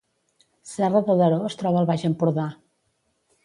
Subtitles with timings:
[0.69, 2.51] Serra de Daró es troba al Baix Empordà